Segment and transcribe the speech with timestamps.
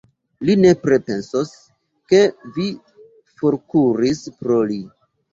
[0.47, 1.51] Li nepre pensos,
[2.13, 2.21] ke
[2.55, 2.65] vi
[3.41, 4.79] forkuris pro li!